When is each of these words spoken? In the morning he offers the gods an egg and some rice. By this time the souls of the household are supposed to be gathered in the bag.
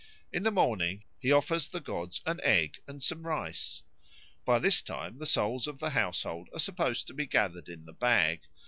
In 0.33 0.41
the 0.41 0.49
morning 0.49 1.03
he 1.19 1.31
offers 1.31 1.69
the 1.69 1.79
gods 1.79 2.23
an 2.25 2.39
egg 2.41 2.79
and 2.87 3.03
some 3.03 3.21
rice. 3.27 3.83
By 4.45 4.57
this 4.57 4.81
time 4.81 5.19
the 5.19 5.27
souls 5.27 5.67
of 5.67 5.77
the 5.77 5.91
household 5.91 6.49
are 6.53 6.59
supposed 6.59 7.05
to 7.05 7.13
be 7.13 7.27
gathered 7.27 7.69
in 7.69 7.85
the 7.85 7.93
bag. 7.93 8.41